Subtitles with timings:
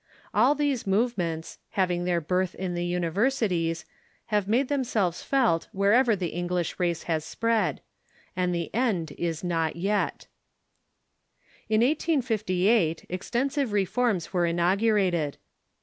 [0.33, 3.85] All these movements, having their birth at the universities,
[4.33, 7.81] have made themselves felt wherever the English race has spread;
[8.35, 10.25] and the end is not yet.
[11.69, 15.37] In 1858 extensive reforms Avere inaugurated.